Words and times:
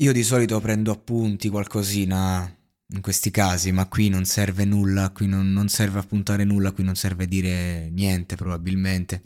Io 0.00 0.12
di 0.12 0.22
solito 0.22 0.60
prendo 0.60 0.92
appunti, 0.92 1.48
qualcosina 1.48 2.56
in 2.90 3.00
questi 3.00 3.32
casi, 3.32 3.72
ma 3.72 3.86
qui 3.88 4.08
non 4.08 4.24
serve 4.24 4.64
nulla, 4.64 5.10
qui 5.10 5.26
non, 5.26 5.52
non 5.52 5.68
serve 5.68 5.98
appuntare 5.98 6.44
nulla, 6.44 6.70
qui 6.70 6.84
non 6.84 6.94
serve 6.94 7.26
dire 7.26 7.88
niente 7.90 8.36
probabilmente, 8.36 9.24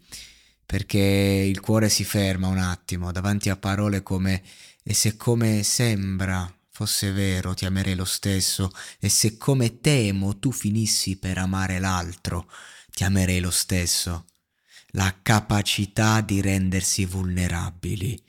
perché 0.64 0.98
il 0.98 1.60
cuore 1.60 1.90
si 1.90 2.04
ferma 2.04 2.48
un 2.48 2.56
attimo 2.56 3.12
davanti 3.12 3.50
a 3.50 3.56
parole 3.56 4.02
come 4.02 4.42
e 4.82 4.94
se 4.94 5.16
come 5.18 5.62
sembra 5.62 6.50
fosse 6.70 7.12
vero 7.12 7.52
ti 7.52 7.66
amerei 7.66 7.94
lo 7.94 8.06
stesso, 8.06 8.70
e 8.98 9.10
se 9.10 9.36
come 9.36 9.78
temo 9.80 10.38
tu 10.38 10.52
finissi 10.52 11.18
per 11.18 11.36
amare 11.36 11.80
l'altro, 11.80 12.50
ti 12.90 13.04
amerei 13.04 13.40
lo 13.40 13.50
stesso. 13.50 14.24
La 14.92 15.14
capacità 15.20 16.22
di 16.22 16.40
rendersi 16.40 17.04
vulnerabili 17.04 18.22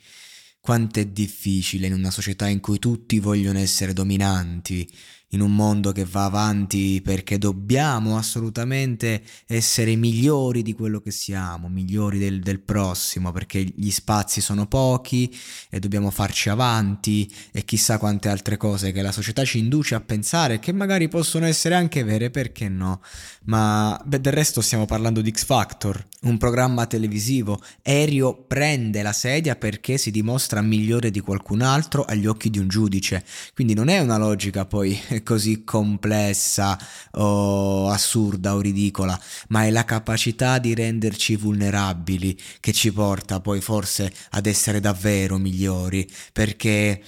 quanto 0.64 0.98
è 0.98 1.04
difficile 1.04 1.88
in 1.88 1.92
una 1.92 2.10
società 2.10 2.48
in 2.48 2.60
cui 2.60 2.78
tutti 2.78 3.18
vogliono 3.18 3.58
essere 3.58 3.92
dominanti, 3.92 4.90
in 5.34 5.40
un 5.40 5.54
mondo 5.54 5.92
che 5.92 6.04
va 6.04 6.24
avanti 6.24 7.00
perché 7.02 7.38
dobbiamo 7.38 8.16
assolutamente 8.16 9.22
essere 9.46 9.96
migliori 9.96 10.62
di 10.62 10.72
quello 10.72 11.00
che 11.00 11.10
siamo, 11.10 11.68
migliori 11.68 12.18
del, 12.18 12.40
del, 12.40 12.60
prossimo, 12.60 13.32
perché 13.32 13.62
gli 13.62 13.90
spazi 13.90 14.40
sono 14.40 14.66
pochi 14.66 15.34
e 15.68 15.80
dobbiamo 15.80 16.10
farci 16.10 16.48
avanti 16.48 17.30
e 17.52 17.64
chissà 17.64 17.98
quante 17.98 18.28
altre 18.28 18.56
cose 18.56 18.92
che 18.92 19.02
la 19.02 19.12
società 19.12 19.44
ci 19.44 19.58
induce 19.58 19.94
a 19.94 20.00
pensare 20.00 20.60
che 20.60 20.72
magari 20.72 21.08
possono 21.08 21.46
essere 21.46 21.74
anche 21.74 22.04
vere, 22.04 22.30
perché 22.30 22.68
no? 22.68 23.00
Ma 23.44 24.00
beh, 24.04 24.20
del 24.20 24.32
resto 24.32 24.60
stiamo 24.60 24.86
parlando 24.86 25.20
di 25.20 25.30
X 25.30 25.44
Factor, 25.44 26.06
un 26.22 26.38
programma 26.38 26.86
televisivo. 26.86 27.60
Aereo 27.82 28.44
prende 28.46 29.02
la 29.02 29.12
sedia 29.12 29.56
perché 29.56 29.98
si 29.98 30.10
dimostra 30.10 30.62
migliore 30.62 31.10
di 31.10 31.20
qualcun 31.20 31.60
altro 31.60 32.04
agli 32.04 32.26
occhi 32.26 32.50
di 32.50 32.58
un 32.58 32.68
giudice, 32.68 33.24
quindi 33.52 33.74
non 33.74 33.88
è 33.88 33.98
una 33.98 34.16
logica 34.16 34.64
poi 34.64 34.98
così 35.22 35.64
complessa 35.64 36.78
o 37.12 37.88
assurda 37.88 38.54
o 38.54 38.60
ridicola, 38.60 39.18
ma 39.48 39.64
è 39.64 39.70
la 39.70 39.84
capacità 39.84 40.58
di 40.58 40.74
renderci 40.74 41.36
vulnerabili 41.36 42.38
che 42.60 42.72
ci 42.72 42.92
porta 42.92 43.40
poi 43.40 43.60
forse 43.60 44.12
ad 44.30 44.46
essere 44.46 44.80
davvero 44.80 45.38
migliori, 45.38 46.10
perché 46.32 47.02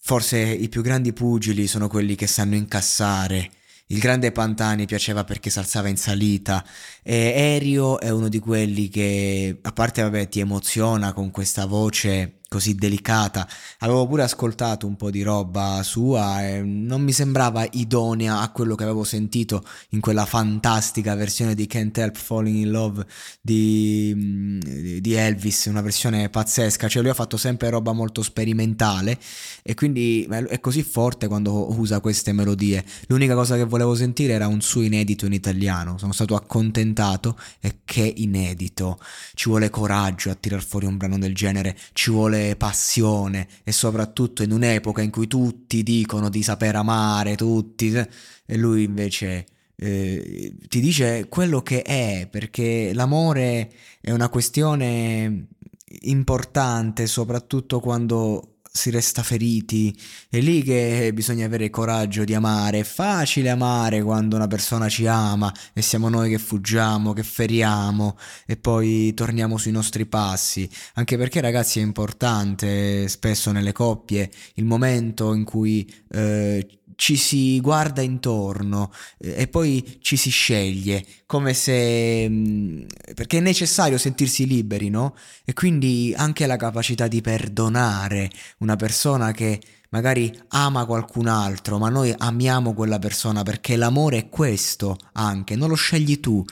forse 0.00 0.38
i 0.38 0.68
più 0.68 0.82
grandi 0.82 1.12
pugili 1.12 1.66
sono 1.66 1.88
quelli 1.88 2.14
che 2.14 2.26
sanno 2.26 2.54
incassare. 2.54 3.50
Il 3.86 3.98
grande 3.98 4.32
Pantani 4.32 4.86
piaceva 4.86 5.22
perché 5.24 5.50
si 5.50 5.58
alzava 5.58 5.88
in 5.88 5.98
salita 5.98 6.64
e 7.02 7.14
Erio 7.34 8.00
è 8.00 8.08
uno 8.08 8.28
di 8.28 8.38
quelli 8.38 8.88
che, 8.88 9.58
a 9.60 9.72
parte 9.72 10.02
vabbè, 10.02 10.28
ti 10.28 10.40
emoziona 10.40 11.12
con 11.12 11.30
questa 11.30 11.66
voce 11.66 12.41
così 12.52 12.74
delicata. 12.74 13.48
Avevo 13.78 14.06
pure 14.06 14.24
ascoltato 14.24 14.86
un 14.86 14.94
po' 14.96 15.10
di 15.10 15.22
roba 15.22 15.80
sua 15.82 16.46
e 16.46 16.60
non 16.60 17.00
mi 17.00 17.12
sembrava 17.12 17.66
idonea 17.70 18.40
a 18.40 18.50
quello 18.50 18.74
che 18.74 18.82
avevo 18.82 19.04
sentito 19.04 19.64
in 19.90 20.00
quella 20.00 20.26
fantastica 20.26 21.14
versione 21.14 21.54
di 21.54 21.66
Can't 21.66 21.96
Help 21.96 22.18
Falling 22.18 22.58
in 22.58 22.70
Love 22.70 23.06
di, 23.40 25.00
di 25.00 25.14
Elvis, 25.14 25.64
una 25.64 25.80
versione 25.80 26.28
pazzesca. 26.28 26.88
Cioè 26.88 27.00
lui 27.00 27.10
ha 27.10 27.14
fatto 27.14 27.38
sempre 27.38 27.70
roba 27.70 27.92
molto 27.92 28.22
sperimentale 28.22 29.18
e 29.62 29.72
quindi 29.72 30.28
è 30.28 30.60
così 30.60 30.82
forte 30.82 31.28
quando 31.28 31.74
usa 31.78 32.00
queste 32.00 32.32
melodie. 32.32 32.84
L'unica 33.06 33.32
cosa 33.32 33.56
che 33.56 33.64
volevo 33.64 33.94
sentire 33.94 34.34
era 34.34 34.46
un 34.46 34.60
suo 34.60 34.82
inedito 34.82 35.24
in 35.24 35.32
italiano. 35.32 35.96
Sono 35.96 36.12
stato 36.12 36.34
accontentato 36.34 37.38
e 37.60 37.78
che 37.86 38.12
inedito. 38.14 38.98
Ci 39.32 39.48
vuole 39.48 39.70
coraggio 39.70 40.28
a 40.28 40.34
tirar 40.34 40.62
fuori 40.62 40.84
un 40.84 40.98
brano 40.98 41.16
del 41.16 41.34
genere, 41.34 41.74
ci 41.94 42.10
vuole 42.10 42.40
passione 42.56 43.48
e 43.64 43.72
soprattutto 43.72 44.42
in 44.42 44.52
un'epoca 44.52 45.02
in 45.02 45.10
cui 45.10 45.26
tutti 45.26 45.82
dicono 45.82 46.28
di 46.28 46.42
saper 46.42 46.76
amare, 46.76 47.36
tutti, 47.36 47.92
e 47.92 48.56
lui 48.56 48.84
invece 48.84 49.46
eh, 49.76 50.54
ti 50.68 50.80
dice 50.80 51.26
quello 51.28 51.62
che 51.62 51.82
è, 51.82 52.28
perché 52.30 52.92
l'amore 52.94 53.72
è 54.00 54.10
una 54.10 54.28
questione 54.28 55.48
importante, 56.02 57.06
soprattutto 57.06 57.80
quando 57.80 58.51
si 58.74 58.88
resta 58.90 59.22
feriti, 59.22 59.94
è 60.30 60.40
lì 60.40 60.62
che 60.62 61.10
bisogna 61.12 61.44
avere 61.44 61.68
coraggio 61.68 62.24
di 62.24 62.32
amare, 62.32 62.80
è 62.80 62.84
facile 62.84 63.50
amare 63.50 64.02
quando 64.02 64.36
una 64.36 64.46
persona 64.46 64.88
ci 64.88 65.06
ama 65.06 65.52
e 65.74 65.82
siamo 65.82 66.08
noi 66.08 66.30
che 66.30 66.38
fuggiamo, 66.38 67.12
che 67.12 67.22
feriamo 67.22 68.16
e 68.46 68.56
poi 68.56 69.12
torniamo 69.12 69.58
sui 69.58 69.72
nostri 69.72 70.06
passi, 70.06 70.68
anche 70.94 71.18
perché 71.18 71.42
ragazzi 71.42 71.80
è 71.80 71.82
importante 71.82 73.08
spesso 73.08 73.52
nelle 73.52 73.72
coppie 73.72 74.30
il 74.54 74.64
momento 74.64 75.34
in 75.34 75.44
cui 75.44 75.92
eh, 76.10 76.66
ci 76.96 77.16
si 77.16 77.60
guarda 77.60 78.00
intorno 78.02 78.92
eh, 79.18 79.42
e 79.42 79.48
poi 79.48 79.98
ci 80.00 80.16
si 80.16 80.30
sceglie, 80.30 81.04
come 81.26 81.54
se... 81.54 82.26
Mm, 82.28 82.82
perché 83.14 83.38
è 83.38 83.40
necessario 83.40 83.98
sentirsi 83.98 84.46
liberi, 84.46 84.88
no? 84.88 85.14
E 85.44 85.52
quindi 85.52 86.14
anche 86.16 86.46
la 86.46 86.56
capacità 86.56 87.08
di 87.08 87.20
perdonare 87.20 88.30
una 88.58 88.76
persona 88.76 89.32
che 89.32 89.60
magari 89.90 90.32
ama 90.48 90.86
qualcun 90.86 91.26
altro, 91.26 91.78
ma 91.78 91.88
noi 91.88 92.14
amiamo 92.16 92.74
quella 92.74 92.98
persona 92.98 93.42
perché 93.42 93.76
l'amore 93.76 94.18
è 94.18 94.28
questo 94.28 94.96
anche, 95.12 95.56
non 95.56 95.68
lo 95.68 95.74
scegli 95.74 96.18
tu 96.20 96.44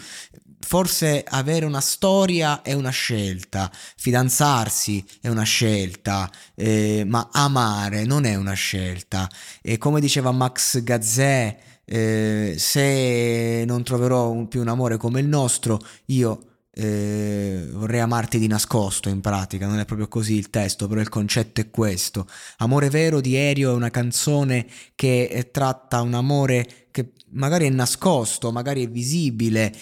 forse 0.71 1.25
avere 1.27 1.67
una 1.67 1.81
storia 1.81 2.63
è 2.63 2.75
una 2.75 2.91
scelta, 2.91 3.69
fidanzarsi 3.97 5.05
è 5.21 5.27
una 5.27 5.43
scelta, 5.43 6.31
eh, 6.55 7.03
ma 7.05 7.29
amare 7.33 8.05
non 8.05 8.25
è 8.25 8.37
una 8.37 8.53
scelta. 8.53 9.29
E 9.63 9.79
come 9.79 9.99
diceva 9.99 10.31
Max 10.31 10.81
Gazzè, 10.81 11.59
eh, 11.85 12.55
se 12.57 13.65
non 13.67 13.83
troverò 13.83 14.31
un, 14.31 14.47
più 14.47 14.61
un 14.61 14.69
amore 14.69 14.97
come 14.97 15.19
il 15.19 15.27
nostro, 15.27 15.81
io 16.07 16.51
eh, 16.73 17.67
vorrei 17.73 17.99
amarti 17.99 18.39
di 18.39 18.47
nascosto 18.47 19.09
in 19.09 19.21
pratica, 19.21 19.67
non 19.67 19.81
è 19.81 19.85
proprio 19.85 20.07
così 20.07 20.37
il 20.37 20.51
testo, 20.51 20.87
però 20.87 21.01
il 21.01 21.09
concetto 21.09 21.61
è 21.61 21.69
questo. 21.69 22.29
Amore 22.59 22.91
vero 22.91 23.21
di 23.21 23.35
Erio 23.35 23.73
è 23.73 23.75
una 23.75 23.91
canzone 23.91 24.69
che 24.95 25.25
eh, 25.25 25.51
tratta 25.51 26.01
un 26.01 26.15
amore 26.15 26.87
che 26.93 27.11
magari 27.33 27.67
è 27.67 27.71
nascosto, 27.71 28.53
magari 28.53 28.85
è 28.85 28.89
visibile, 28.89 29.73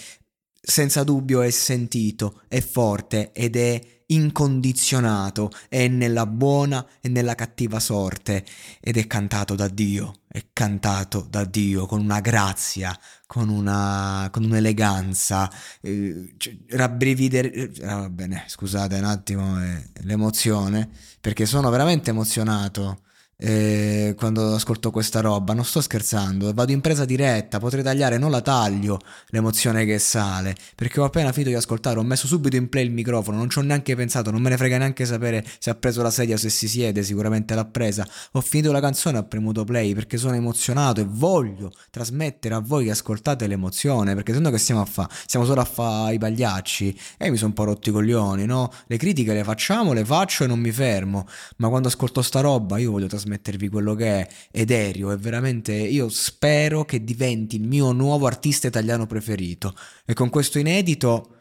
senza 0.61 1.03
dubbio 1.03 1.41
è 1.41 1.49
sentito, 1.49 2.41
è 2.47 2.61
forte 2.61 3.31
ed 3.31 3.55
è 3.55 3.81
incondizionato, 4.07 5.51
è 5.67 5.87
nella 5.87 6.25
buona 6.25 6.85
e 6.99 7.09
nella 7.09 7.35
cattiva 7.35 7.79
sorte 7.79 8.43
ed 8.79 8.97
è 8.97 9.05
cantato 9.07 9.55
da 9.55 9.67
Dio 9.67 10.19
è 10.31 10.45
cantato 10.53 11.25
da 11.27 11.43
Dio 11.43 11.87
con 11.87 12.01
una 12.01 12.19
grazia, 12.19 12.95
con, 13.25 13.49
una, 13.49 14.29
con 14.31 14.43
un'eleganza, 14.43 15.51
eh, 15.81 16.35
cioè, 16.37 16.55
rabbrividere... 16.69 17.51
Eh, 17.51 17.71
va 17.79 18.09
bene, 18.11 18.43
scusate 18.45 18.95
un 18.95 19.05
attimo 19.05 19.59
eh, 19.63 19.89
l'emozione, 20.03 20.87
perché 21.19 21.47
sono 21.47 21.71
veramente 21.71 22.11
emozionato 22.11 23.01
eh, 23.41 24.15
quando 24.17 24.53
ascolto 24.53 24.91
questa 24.91 25.21
roba, 25.21 25.53
non 25.53 25.63
sto 25.63 25.79
scherzando, 25.79 26.51
vado 26.53 26.73
in 26.73 26.81
presa 26.81 27.05
diretta, 27.05 27.57
potrei 27.57 27.81
tagliare, 27.81 28.17
non 28.17 28.31
la 28.31 28.41
taglio 28.41 28.99
l'emozione 29.29 29.85
che 29.85 29.97
sale, 29.97 30.55
perché 30.75 30.99
ho 30.99 31.05
appena 31.05 31.31
finito 31.31 31.51
di 31.51 31.55
ascoltare, 31.55 31.99
ho 31.99 32.03
messo 32.03 32.27
subito 32.27 32.57
in 32.57 32.67
play 32.67 32.83
il 32.83 32.91
microfono, 32.91 33.37
non 33.37 33.49
ci 33.49 33.59
ho 33.59 33.61
neanche 33.61 33.95
pensato, 33.95 34.29
non 34.29 34.41
me 34.41 34.49
ne 34.49 34.57
frega 34.57 34.77
neanche 34.77 35.05
sapere 35.05 35.45
se 35.57 35.69
ha 35.69 35.75
preso 35.75 36.01
la 36.01 36.11
sedia 36.11 36.35
o 36.35 36.37
se 36.37 36.49
si 36.49 36.67
siede, 36.67 37.01
sicuramente 37.01 37.55
l'ha 37.55 37.63
presa, 37.63 38.05
ho 38.33 38.41
finito 38.41 38.73
la 38.73 38.81
canzone, 38.81 39.19
ho 39.19 39.23
premuto 39.23 39.63
play 39.63 39.93
perché 39.93 40.17
sono 40.17 40.35
emozionato 40.35 40.99
e 40.99 41.05
voglio 41.07 41.71
trasmettere 41.91 42.55
a 42.55 42.59
voi 42.59 42.85
che 42.85 42.91
ascoltate 42.91 43.47
l'emozione, 43.47 44.15
perché 44.15 44.33
se 44.33 44.39
no 44.39 44.49
che 44.49 44.57
stiamo 44.57 44.81
a 44.81 44.85
fare? 44.85 45.13
Siamo 45.25 45.45
solo 45.45 45.61
a 45.61 45.65
fare 45.65 46.15
i 46.15 46.17
pagliacci 46.17 46.99
e 47.17 47.29
mi 47.29 47.37
sono 47.37 47.49
un 47.49 47.53
po' 47.53 47.63
rotti 47.63 47.87
i 47.87 47.91
coglioni, 47.93 48.45
no? 48.45 48.69
Le 48.87 48.97
critiche 48.97 49.33
le 49.33 49.45
facciamo, 49.45 49.93
le 49.93 50.03
faccio 50.03 50.43
e 50.43 50.47
non 50.47 50.59
mi 50.59 50.71
fermo, 50.71 51.25
ma 51.57 51.69
quando 51.69 51.87
ascolto 51.87 52.21
sta 52.21 52.41
roba 52.41 52.77
io 52.77 52.91
voglio 52.91 53.07
trasmettere 53.07 53.27
trasmettervi 53.29 53.69
quello 53.69 53.93
che 53.93 54.21
è 54.21 54.27
Ederio 54.51 55.11
e 55.11 55.17
veramente 55.17 55.73
io 55.73 56.09
spero 56.09 56.83
che 56.85 57.03
diventi 57.03 57.57
il 57.57 57.67
mio 57.67 57.91
nuovo 57.91 58.25
artista 58.25 58.67
italiano 58.67 59.05
preferito 59.05 59.75
e 60.05 60.13
con 60.13 60.29
questo 60.29 60.57
inedito 60.57 61.35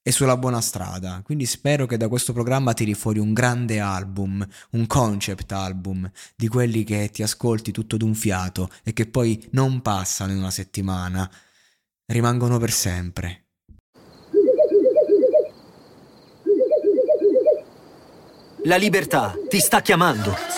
è 0.00 0.10
sulla 0.10 0.38
buona 0.38 0.62
strada, 0.62 1.20
quindi 1.22 1.44
spero 1.44 1.84
che 1.84 1.98
da 1.98 2.08
questo 2.08 2.32
programma 2.32 2.72
tiri 2.72 2.94
fuori 2.94 3.18
un 3.18 3.34
grande 3.34 3.78
album, 3.78 4.46
un 4.70 4.86
concept 4.86 5.52
album, 5.52 6.10
di 6.34 6.48
quelli 6.48 6.82
che 6.82 7.10
ti 7.10 7.22
ascolti 7.22 7.72
tutto 7.72 7.98
d'un 7.98 8.14
fiato 8.14 8.70
e 8.84 8.94
che 8.94 9.06
poi 9.06 9.46
non 9.50 9.82
passano 9.82 10.32
in 10.32 10.38
una 10.38 10.50
settimana, 10.50 11.30
rimangono 12.06 12.56
per 12.56 12.70
sempre. 12.70 13.48
La 18.64 18.76
libertà 18.76 19.34
ti 19.48 19.60
sta 19.60 19.82
chiamando. 19.82 20.57